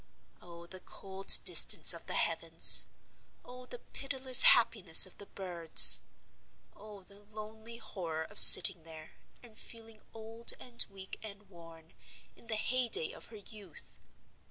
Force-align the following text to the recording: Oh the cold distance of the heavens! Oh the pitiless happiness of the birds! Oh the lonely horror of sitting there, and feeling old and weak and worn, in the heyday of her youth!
Oh 0.41 0.65
the 0.65 0.79
cold 0.79 1.31
distance 1.45 1.93
of 1.93 2.07
the 2.07 2.15
heavens! 2.15 2.87
Oh 3.45 3.67
the 3.67 3.77
pitiless 3.77 4.41
happiness 4.41 5.05
of 5.05 5.19
the 5.19 5.27
birds! 5.27 6.01
Oh 6.75 7.03
the 7.03 7.19
lonely 7.25 7.77
horror 7.77 8.23
of 8.23 8.39
sitting 8.39 8.81
there, 8.81 9.11
and 9.43 9.55
feeling 9.55 10.01
old 10.11 10.53
and 10.59 10.83
weak 10.89 11.19
and 11.21 11.47
worn, 11.51 11.93
in 12.35 12.47
the 12.47 12.55
heyday 12.55 13.11
of 13.11 13.25
her 13.25 13.37
youth! 13.37 13.99